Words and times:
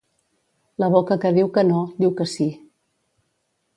La 0.83 0.87
boca 0.95 1.17
que 1.25 1.31
diu 1.37 1.51
que 1.59 1.65
no, 1.73 1.83
diu 2.01 2.15
que 2.21 2.27
sí. 2.33 2.51